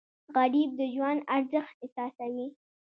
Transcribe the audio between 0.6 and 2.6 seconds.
د ژوند ارزښت احساسوي